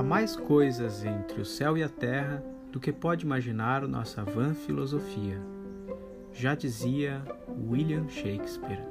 [0.00, 2.42] Há mais coisas entre o céu e a terra
[2.72, 5.38] do que pode imaginar nossa vã filosofia.
[6.32, 7.22] Já dizia
[7.68, 8.82] William Shakespeare.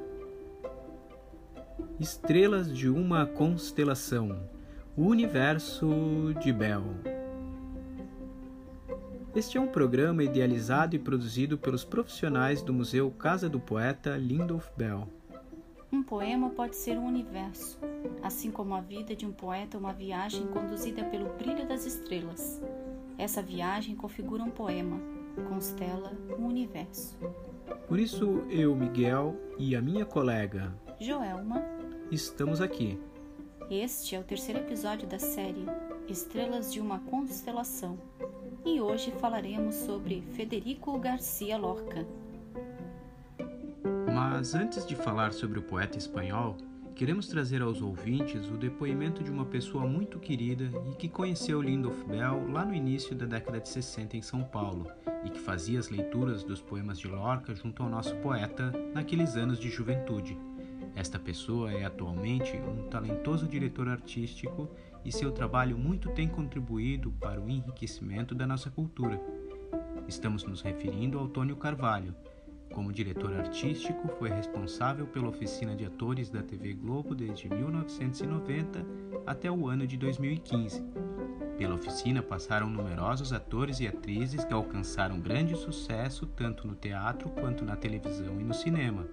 [1.98, 4.40] Estrelas de uma constelação,
[4.96, 5.88] o universo
[6.40, 6.84] de Bell.
[9.34, 14.68] Este é um programa idealizado e produzido pelos profissionais do Museu Casa do Poeta Lindolf
[14.76, 15.08] Bell.
[16.10, 17.78] Um poema pode ser um universo,
[18.20, 22.60] assim como a vida de um poeta é uma viagem conduzida pelo brilho das estrelas.
[23.16, 25.00] Essa viagem configura um poema,
[25.48, 27.16] constela um universo.
[27.86, 31.62] Por isso, eu, Miguel, e a minha colega Joelma
[32.10, 32.98] estamos aqui.
[33.70, 35.64] Este é o terceiro episódio da série
[36.08, 37.96] Estrelas de uma Constelação
[38.66, 42.04] e hoje falaremos sobre Federico Garcia Lorca.
[44.22, 46.58] Mas antes de falar sobre o poeta espanhol,
[46.94, 52.04] queremos trazer aos ouvintes o depoimento de uma pessoa muito querida e que conheceu Lindolf
[52.04, 54.86] Bell lá no início da década de 60 em São Paulo
[55.24, 59.58] e que fazia as leituras dos poemas de Lorca junto ao nosso poeta naqueles anos
[59.58, 60.36] de juventude.
[60.94, 64.68] Esta pessoa é atualmente um talentoso diretor artístico
[65.02, 69.18] e seu trabalho muito tem contribuído para o enriquecimento da nossa cultura.
[70.06, 72.14] Estamos nos referindo ao Tônio Carvalho.
[72.72, 78.86] Como diretor artístico, foi responsável pela oficina de atores da TV Globo desde 1990
[79.26, 80.82] até o ano de 2015.
[81.58, 87.64] Pela oficina passaram numerosos atores e atrizes que alcançaram grande sucesso tanto no teatro quanto
[87.64, 89.06] na televisão e no cinema.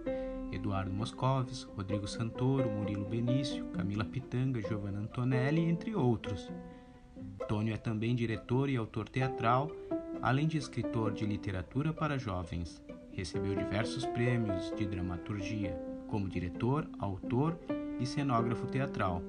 [0.51, 6.49] Eduardo Moscovis, Rodrigo Santoro, Murilo Benício, Camila Pitanga, Giovanna Antonelli, entre outros.
[7.49, 9.69] Tônio é também diretor e autor teatral,
[10.21, 12.81] além de escritor de literatura para jovens.
[13.17, 15.75] Recebeu diversos prêmios de dramaturgia,
[16.07, 17.57] como diretor, autor
[17.99, 19.23] e cenógrafo teatral.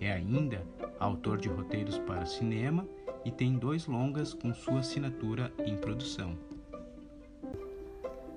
[0.00, 0.66] É ainda
[0.98, 2.88] autor de roteiros para cinema
[3.26, 6.38] e tem dois longas com sua assinatura em produção.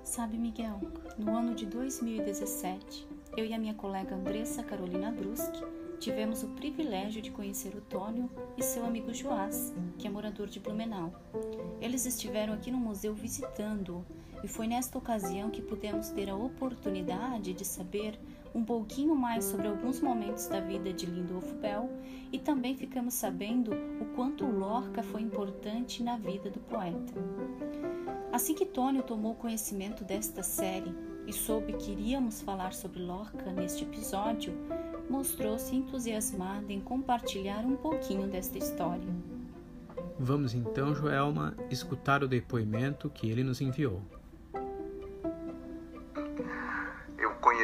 [0.04, 0.82] Sabe, Miguel,
[1.18, 3.08] no ano de 2017,
[3.38, 5.64] eu e a minha colega Andressa Carolina Bruschi
[6.02, 10.60] tivemos o privilégio de conhecer o Tônio e seu amigo Joás, que é morador de
[10.60, 11.14] Blumenau.
[11.80, 17.54] Eles estiveram aqui no museu visitando-o e foi nesta ocasião que pudemos ter a oportunidade
[17.54, 18.20] de saber
[18.54, 21.90] um pouquinho mais sobre alguns momentos da vida de Lindolfo Bell
[22.32, 23.72] e também ficamos sabendo
[24.02, 27.14] o quanto Lorca foi importante na vida do poeta.
[28.32, 30.94] Assim que Tônio tomou conhecimento desta série
[31.28, 34.54] e soube que iríamos falar sobre Lorca neste episódio,
[35.10, 39.14] mostrou-se entusiasmado em compartilhar um pouquinho desta história.
[40.18, 44.02] Vamos então, Joelma, escutar o depoimento que ele nos enviou.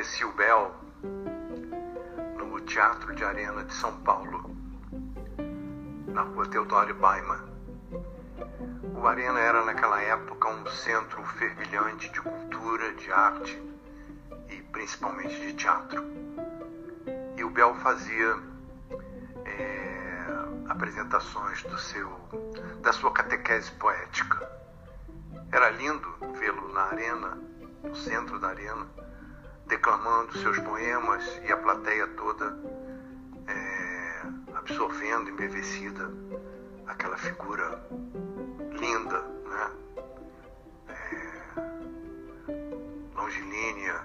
[0.08, 0.74] Conheci o Bel
[2.38, 4.56] no Teatro de Arena de São Paulo,
[6.08, 7.44] na rua Teodoro Baiman.
[8.96, 13.62] O Arena era naquela época um centro fervilhante de cultura, de arte
[14.50, 16.02] e principalmente de teatro.
[17.36, 18.38] E o Bel fazia
[19.44, 22.10] é, apresentações do seu,
[22.82, 24.50] da sua catequese poética.
[25.52, 26.08] Era lindo
[26.40, 27.38] vê-lo na arena,
[27.84, 28.88] no centro da arena,
[29.68, 32.58] declamando seus poemas e a plateia toda
[33.48, 34.22] é,
[34.56, 36.10] absorvendo, embevecida,
[36.88, 37.82] aquela figura
[38.80, 39.72] linda, né?
[40.88, 41.58] É,
[43.16, 44.02] longilínea,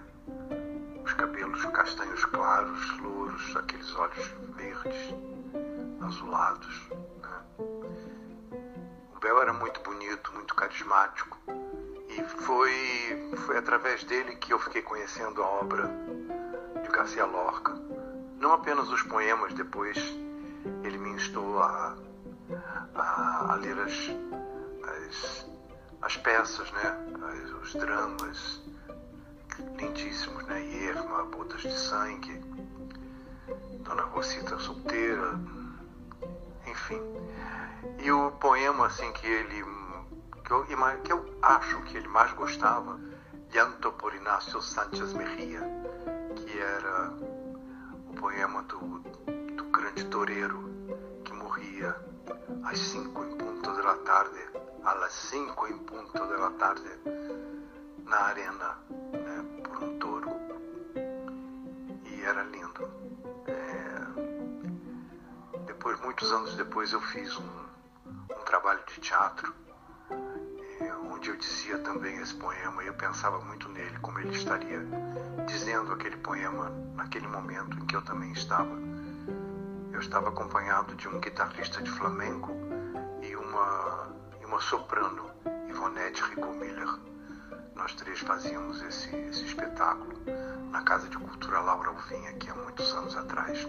[1.04, 5.14] os cabelos castanhos claros, louros, aqueles olhos verdes,
[6.00, 6.88] azulados.
[7.22, 7.42] Né?
[9.14, 11.38] O Bel era muito bonito, muito carismático.
[12.14, 15.90] E foi, foi através dele que eu fiquei conhecendo a obra
[16.82, 17.72] de Garcia Lorca.
[18.38, 19.96] Não apenas os poemas, depois
[20.84, 21.96] ele me instou a,
[22.94, 24.10] a, a ler as,
[24.84, 25.50] as,
[26.02, 26.98] as peças, né?
[27.32, 28.60] As, os dramas
[29.78, 30.62] lindíssimos, né?
[30.66, 32.38] Irma, Botas de Sangue,
[33.80, 35.40] Dona Rosita Solteira,
[36.66, 37.00] enfim.
[38.00, 39.64] E o poema assim que ele
[40.44, 40.64] que eu,
[41.02, 43.00] que eu acho que ele mais gostava,
[43.52, 45.62] Llanto por Inácio Sánchez Mejia,
[46.36, 47.10] que era
[48.08, 48.78] o poema do,
[49.56, 50.70] do grande toureiro
[51.24, 51.94] que morria
[52.64, 54.52] às cinco em ponto da tarde
[55.02, 56.88] las 5 em ponto da tarde
[58.04, 60.30] na arena né, por um touro
[62.04, 62.88] e era lindo.
[63.48, 63.98] É...
[65.66, 67.66] Depois, muitos anos depois, eu fiz um,
[68.06, 69.52] um trabalho de teatro
[71.22, 74.84] onde eu dizia também esse poema e eu pensava muito nele, como ele estaria
[75.46, 78.76] dizendo aquele poema naquele momento em que eu também estava
[79.92, 82.50] eu estava acompanhado de um guitarrista de flamenco
[83.22, 84.08] e uma,
[84.40, 85.30] e uma soprano,
[85.68, 86.88] Ivonete Ricomiller.
[87.76, 90.18] Nós três fazíamos esse, esse espetáculo
[90.72, 93.64] na Casa de Cultura Laura Alvim, aqui há muitos anos atrás,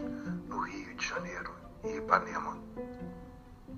[0.47, 1.53] no Rio de Janeiro
[1.83, 2.57] e Ipanema.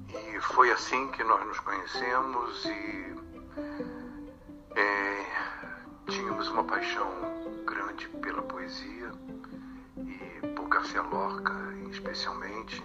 [0.08, 3.25] E foi assim que nós nos conhecemos e
[4.76, 5.26] é,
[6.10, 7.10] tínhamos uma paixão
[7.66, 9.12] grande pela poesia
[9.98, 11.54] e por Garcia Lorca,
[11.92, 12.84] especialmente.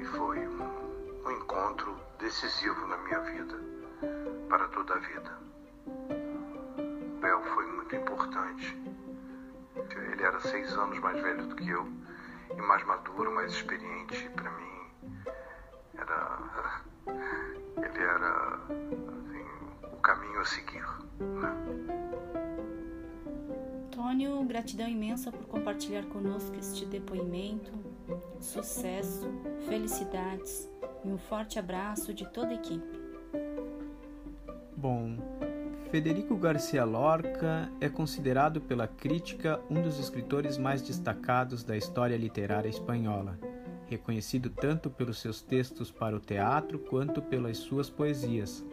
[0.00, 3.58] E foi um, um encontro decisivo na minha vida,
[4.48, 5.38] para toda a vida.
[7.20, 8.76] Bel foi muito importante.
[10.12, 11.86] Ele era seis anos mais velho do que eu
[12.56, 14.66] e mais maduro, mais experiente para mim
[15.98, 16.38] era
[17.06, 18.60] ele era
[20.46, 20.80] assim, o caminho a seguir.
[20.80, 21.56] Né?
[23.90, 27.72] Tônio, gratidão imensa por compartilhar conosco este depoimento.
[28.40, 29.28] Sucesso,
[29.66, 30.70] felicidades
[31.04, 33.00] e um forte abraço de toda a equipe.
[34.76, 35.16] Bom,
[35.90, 42.68] Federico Garcia Lorca é considerado pela crítica um dos escritores mais destacados da história literária
[42.68, 43.38] espanhola
[43.86, 48.64] reconhecido tanto pelos seus textos para o teatro quanto pelas suas poesias.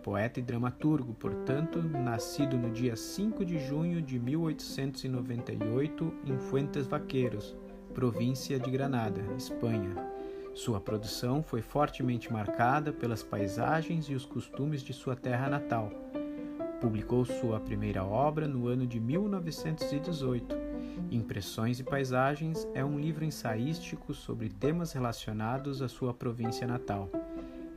[0.00, 7.56] Poeta e dramaturgo, portanto, nascido no dia 5 de junho de 1898 em Fuentes Vaqueiros,
[7.94, 9.94] província de Granada, Espanha.
[10.54, 15.90] Sua produção foi fortemente marcada pelas paisagens e os costumes de sua terra natal.
[16.80, 20.70] Publicou sua primeira obra no ano de 1918
[21.10, 27.08] Impressões e Paisagens é um livro ensaístico sobre temas relacionados à sua província natal.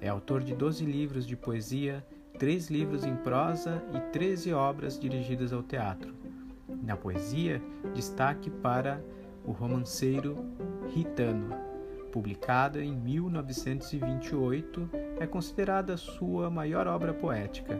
[0.03, 2.05] É autor de 12 livros de poesia,
[2.37, 6.13] 3 livros em prosa e 13 obras dirigidas ao teatro.
[6.81, 7.61] Na poesia,
[7.93, 9.01] destaque para
[9.45, 10.37] O Romanceiro
[10.93, 11.55] Ritano,
[12.11, 14.89] publicada em 1928,
[15.21, 17.79] é considerada sua maior obra poética.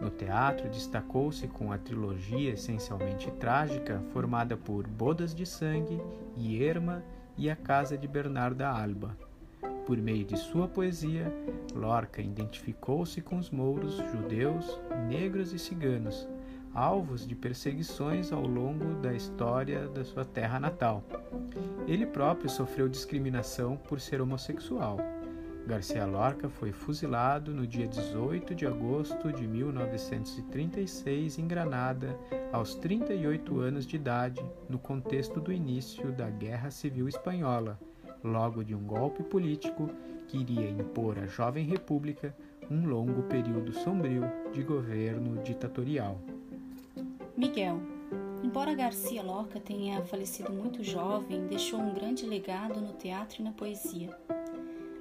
[0.00, 6.00] No teatro, destacou-se com a trilogia essencialmente trágica formada por Bodas de Sangue,
[6.34, 7.04] Irma
[7.36, 9.27] e A Casa de Bernarda Alba.
[9.88, 11.32] Por meio de sua poesia,
[11.74, 16.28] Lorca identificou-se com os mouros, judeus, negros e ciganos,
[16.74, 21.02] alvos de perseguições ao longo da história da sua terra natal.
[21.86, 24.98] Ele próprio sofreu discriminação por ser homossexual.
[25.66, 32.14] Garcia Lorca foi fuzilado no dia 18 de agosto de 1936 em Granada,
[32.52, 37.80] aos 38 anos de idade, no contexto do início da Guerra Civil Espanhola,
[38.22, 39.90] logo de um golpe político
[40.26, 42.34] que iria impor à jovem república
[42.70, 44.22] um longo período sombrio
[44.52, 46.20] de governo ditatorial.
[47.36, 47.80] Miguel,
[48.42, 53.52] embora Garcia Lorca tenha falecido muito jovem, deixou um grande legado no teatro e na
[53.52, 54.16] poesia.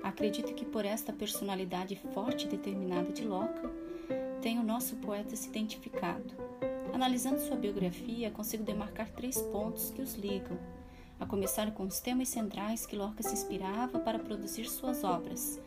[0.04, 3.68] Acredito que por esta personalidade forte e determinada de Locke,
[4.42, 6.34] tem o nosso poeta se identificado.
[6.94, 10.58] Analisando sua biografia, consigo demarcar três pontos que os ligam,
[11.20, 15.60] a começar com os temas centrais que Lorca se inspirava para produzir suas obras,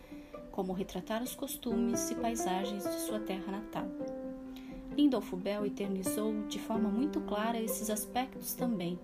[0.51, 3.87] como retratar os costumes e paisagens de sua terra natal.
[4.97, 8.99] Lindolfo Bell eternizou de forma muito clara esses aspectos também: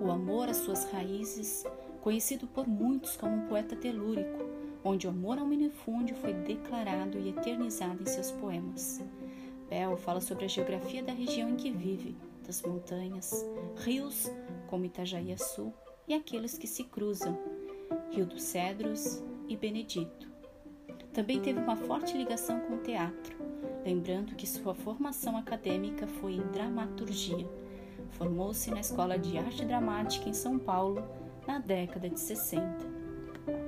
[0.00, 1.64] o amor às suas raízes,
[2.00, 4.44] conhecido por muitos como um poeta telúrico,
[4.84, 9.00] onde o amor ao minifúndio foi declarado e eternizado em seus poemas.
[9.68, 13.46] Bell fala sobre a geografia da região em que vive, das montanhas,
[13.78, 14.30] rios
[14.72, 15.70] como Itajaí-Açu
[16.08, 17.38] e aqueles que se cruzam,
[18.10, 20.32] Rio dos Cedros e Benedito.
[21.12, 23.36] Também teve uma forte ligação com o teatro,
[23.84, 27.46] lembrando que sua formação acadêmica foi em dramaturgia.
[28.12, 31.04] Formou-se na Escola de Arte Dramática em São Paulo
[31.46, 32.64] na década de 60.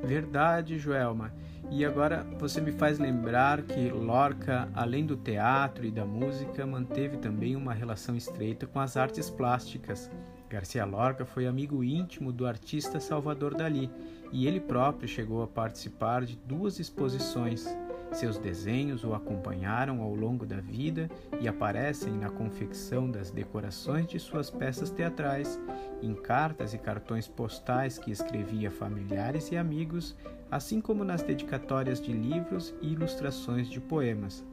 [0.02, 1.34] Verdade, Joelma.
[1.70, 7.18] E agora você me faz lembrar que Lorca, além do teatro e da música, manteve
[7.18, 10.10] também uma relação estreita com as artes plásticas.
[10.54, 13.90] Garcia Lorca foi amigo íntimo do artista Salvador Dali
[14.30, 17.66] e ele próprio chegou a participar de duas exposições.
[18.12, 24.20] Seus desenhos o acompanharam ao longo da vida e aparecem na confecção das decorações de
[24.20, 25.58] suas peças teatrais,
[26.00, 30.14] em cartas e cartões postais que escrevia a familiares e amigos,
[30.52, 34.44] assim como nas dedicatórias de livros e ilustrações de poemas.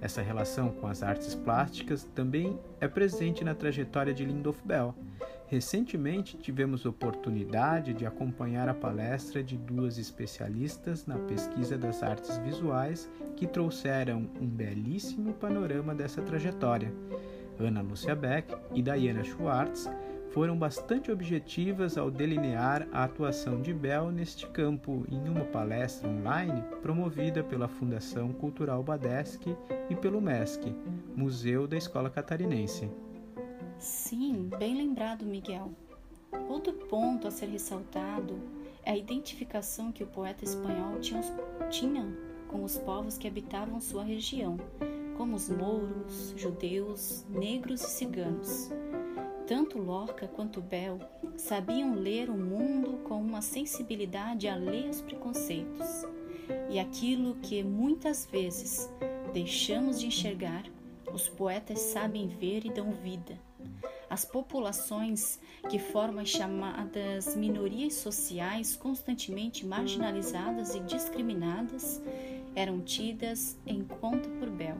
[0.00, 4.94] Essa relação com as artes plásticas também é presente na trajetória de Lindolf Bell.
[5.46, 13.10] Recentemente tivemos oportunidade de acompanhar a palestra de duas especialistas na pesquisa das artes visuais
[13.36, 16.92] que trouxeram um belíssimo panorama dessa trajetória.
[17.58, 19.90] Ana Lúcia Beck e Diana Schwartz
[20.30, 26.62] foram bastante objetivas ao delinear a atuação de Bell neste campo em uma palestra online
[26.82, 29.56] promovida pela Fundação Cultural Badesc
[29.88, 30.74] e pelo MESC,
[31.16, 32.88] Museu da Escola Catarinense.
[33.78, 35.72] Sim, bem lembrado, Miguel.
[36.48, 38.38] Outro ponto a ser ressaltado
[38.84, 41.22] é a identificação que o poeta espanhol tinha,
[41.70, 42.06] tinha
[42.46, 44.58] com os povos que habitavam sua região,
[45.16, 48.70] como os mouros, judeus, negros e ciganos.
[49.50, 51.00] Tanto Lorca quanto Bell
[51.36, 56.06] sabiam ler o mundo com uma sensibilidade alheia aos preconceitos.
[56.70, 58.88] E aquilo que muitas vezes
[59.32, 60.62] deixamos de enxergar,
[61.12, 63.36] os poetas sabem ver e dão vida.
[64.08, 72.00] As populações que formam as chamadas minorias sociais constantemente marginalizadas e discriminadas
[72.54, 74.78] eram tidas em conta por Bell.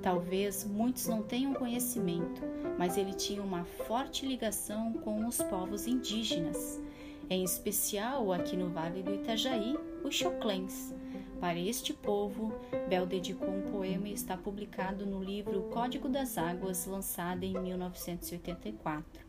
[0.00, 2.40] Talvez muitos não tenham conhecimento,
[2.80, 6.80] mas ele tinha uma forte ligação com os povos indígenas,
[7.28, 10.94] em especial aqui no Vale do Itajaí, os Choclens.
[11.38, 12.54] Para este povo,
[12.88, 19.26] Bel dedicou um poema e está publicado no livro Código das Águas, lançado em 1984.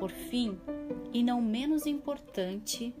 [0.00, 0.58] Por fim,
[1.12, 2.92] e não menos importante,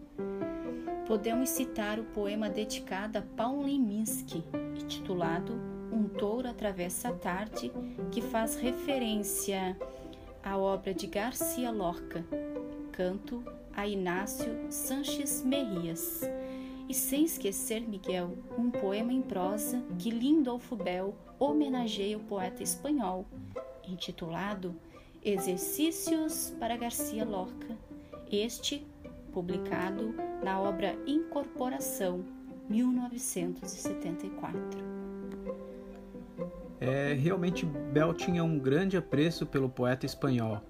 [1.08, 4.44] podemos citar o poema dedicado a Paulo Leminski,
[4.86, 7.70] titulado um touro atravessa a tarde,
[8.10, 9.76] que faz referência
[10.42, 12.24] à obra de Garcia Lorca,
[12.92, 16.22] canto a Inácio Sanches Merrias.
[16.88, 23.26] E sem esquecer, Miguel, um poema em prosa que Lindolfo Bell homenageia o poeta espanhol,
[23.86, 24.74] intitulado
[25.22, 27.76] Exercícios para Garcia Lorca,
[28.30, 28.84] este
[29.32, 32.24] publicado na obra Incorporação,
[32.68, 34.99] 1974.
[36.80, 40.62] É, realmente Bell tinha um grande apreço pelo poeta espanhol.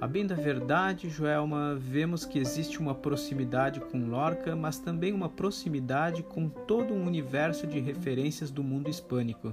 [0.00, 5.28] A bem da verdade, Joelma, vemos que existe uma proximidade com Lorca, mas também uma
[5.28, 9.52] proximidade com todo um universo de referências do mundo hispânico.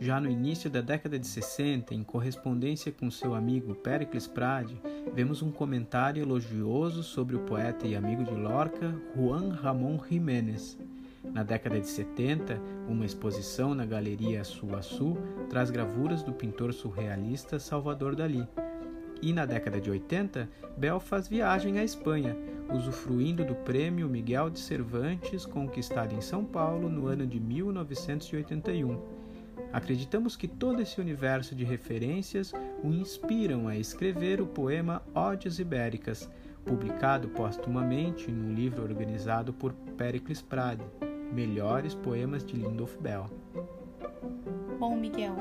[0.00, 4.80] Já no início da década de 60, em correspondência com seu amigo Pericles Prade,
[5.12, 10.78] vemos um comentário elogioso sobre o poeta e amigo de Lorca, Juan Ramón Jiménez.
[11.32, 15.16] Na década de 70, uma exposição na Galeria Suaçu
[15.48, 18.46] traz gravuras do pintor surrealista Salvador Dalí.
[19.22, 22.36] E na década de 80, Bel faz viagem à Espanha,
[22.72, 29.00] usufruindo do prêmio Miguel de Cervantes conquistado em São Paulo no ano de 1981.
[29.72, 32.52] Acreditamos que todo esse universo de referências
[32.82, 36.30] o inspiram a escrever o poema Odes Ibéricas,
[36.64, 40.84] publicado postumamente no livro organizado por Pericles Prade.
[41.32, 43.28] Melhores poemas de Lindolf Bell.
[44.78, 45.36] Bom, Miguel,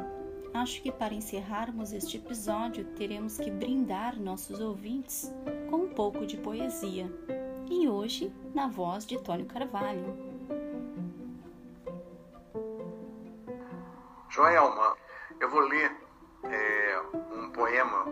[0.53, 5.33] acho que para encerrarmos este episódio teremos que brindar nossos ouvintes
[5.69, 7.11] com um pouco de poesia.
[7.69, 10.15] E hoje, na voz de Tônio Carvalho.
[14.29, 14.95] Joelma,
[15.39, 15.91] eu vou ler
[16.43, 17.01] é,
[17.35, 18.05] um poema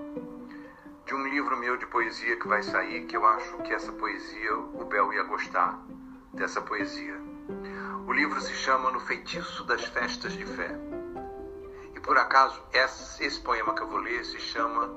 [1.05, 4.55] de um livro meu de poesia que vai sair, que eu acho que essa poesia
[4.55, 5.77] o Bel ia gostar
[6.33, 7.30] dessa poesia.
[8.07, 10.71] O livro se chama No Feitiço das Festas de Fé.
[11.95, 14.89] E por acaso, esse poema que eu vou ler se chama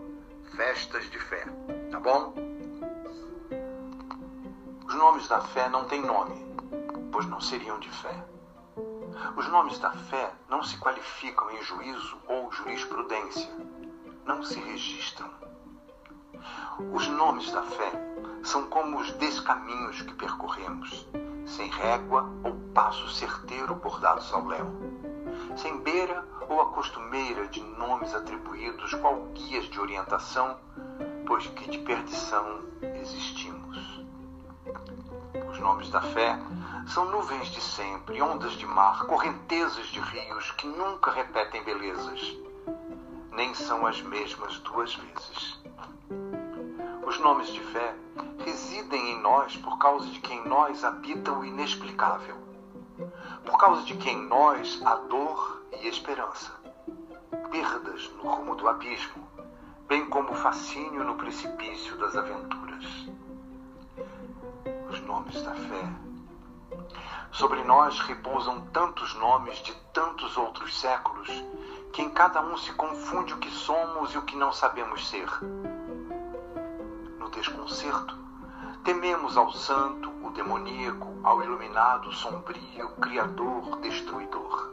[0.56, 1.44] Festas de Fé.
[1.90, 2.34] Tá bom?
[4.86, 6.34] Os nomes da fé não têm nome,
[7.12, 8.24] pois não seriam de fé.
[9.36, 13.50] Os nomes da fé não se qualificam em juízo ou jurisprudência,
[14.24, 15.30] não se registram.
[16.92, 17.92] Os nomes da fé
[18.42, 21.06] são como os descaminhos que percorremos
[21.46, 24.66] sem régua ou passo certeiro bordados ao léu,
[25.56, 30.56] sem beira ou a costumeira de nomes atribuídos qual guias de orientação,
[31.26, 32.60] pois que de perdição
[33.00, 34.04] existimos.
[35.50, 36.38] Os nomes da fé
[36.86, 42.36] são nuvens de sempre, ondas de mar, correntezas de rios que nunca repetem belezas,
[43.32, 45.63] nem são as mesmas duas vezes.
[47.06, 47.94] Os nomes de fé
[48.38, 52.36] residem em nós por causa de quem nós habita o inexplicável,
[53.44, 56.50] por causa de quem nós há dor e esperança,
[57.50, 59.22] perdas no rumo do abismo,
[59.86, 62.84] bem como fascínio no precipício das aventuras.
[64.88, 65.92] Os nomes da fé.
[67.32, 71.28] Sobre nós repousam tantos nomes de tantos outros séculos
[71.92, 75.28] que em cada um se confunde o que somos e o que não sabemos ser
[77.34, 78.16] desconcerto.
[78.84, 84.72] Tememos ao santo, o demoníaco, ao iluminado, sombrio, criador, destruidor.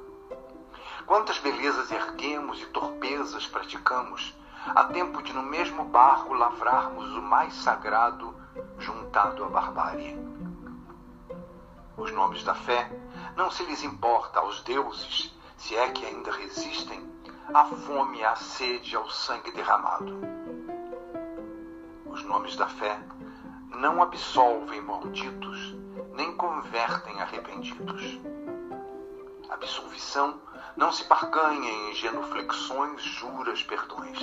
[1.06, 7.54] Quantas belezas erguemos e torpezas praticamos, há tempo de no mesmo barro lavrarmos o mais
[7.56, 8.36] sagrado
[8.78, 10.18] juntado à barbárie.
[11.98, 12.90] Os nomes da fé
[13.36, 17.10] não se lhes importa aos deuses, se é que ainda resistem,
[17.54, 20.41] a fome, a sede, ao sangue derramado.
[22.32, 22.98] Os nomes da fé
[23.76, 25.76] não absolvem malditos,
[26.14, 28.22] nem convertem arrependidos.
[29.50, 30.40] Absolvição
[30.78, 34.18] não se barganha em genuflexões, juras, perdões.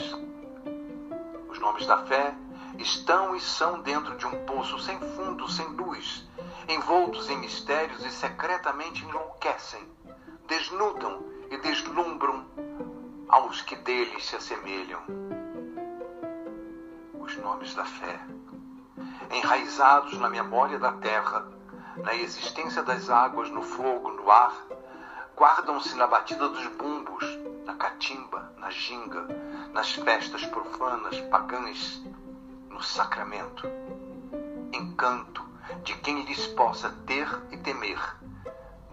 [1.50, 2.34] Os nomes da fé
[2.78, 6.26] estão e são dentro de um poço sem fundo, sem luz,
[6.66, 9.86] envoltos em mistérios e secretamente enlouquecem,
[10.46, 12.46] desnudam e deslumbram
[13.28, 15.27] aos que deles se assemelham.
[17.42, 18.20] Nomes da fé,
[19.30, 21.46] enraizados na memória da terra,
[21.96, 24.54] na existência das águas, no fogo, no ar,
[25.36, 27.24] guardam-se na batida dos bumbos,
[27.64, 29.26] na catimba, na ginga,
[29.72, 32.02] nas festas profanas, pagãs,
[32.68, 33.68] no sacramento.
[34.72, 35.44] Encanto
[35.84, 38.00] de quem lhes possa ter e temer,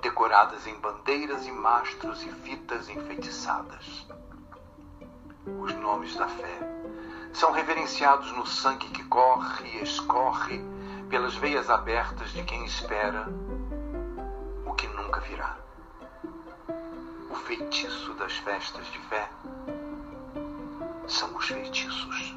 [0.01, 4.07] decoradas em bandeiras e mastros e fitas enfeitiçadas.
[5.61, 6.75] Os nomes da fé
[7.35, 10.59] são reverenciados no sangue que corre e escorre
[11.09, 13.27] pelas veias abertas de quem espera
[14.65, 15.65] o que nunca virá
[17.35, 19.29] o feitiço das festas de fé
[21.05, 22.33] são os feitiços.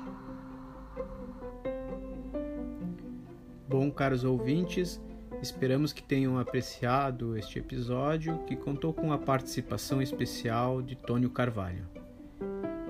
[3.69, 5.01] Bom, caros ouvintes,
[5.41, 11.98] esperamos que tenham apreciado este episódio que contou com a participação especial de Tônio Carvalho.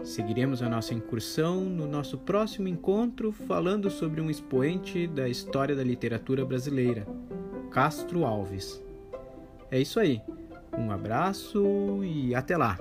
[0.02, 5.84] Seguiremos a nossa incursão no nosso próximo encontro falando sobre um expoente da história da
[5.84, 7.06] literatura brasileira,
[7.70, 8.82] Castro Alves.
[9.70, 10.22] É isso aí.
[10.76, 12.78] Um abraço e até lá!